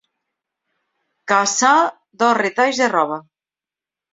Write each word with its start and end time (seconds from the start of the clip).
Casar 1.33 1.75
dos 2.25 2.35
retalls 2.41 2.83
de 2.85 2.91
roba. 2.95 3.21